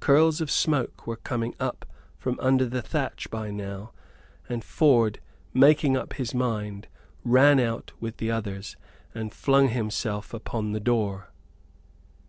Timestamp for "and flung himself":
9.14-10.34